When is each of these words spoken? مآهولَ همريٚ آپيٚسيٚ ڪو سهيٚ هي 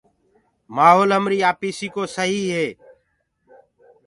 مآهولَ 0.75 1.09
همريٚ 1.17 1.45
آپيٚسيٚ 1.51 1.93
ڪو 1.95 2.03
سهيٚ 2.15 2.45
هي 2.55 2.65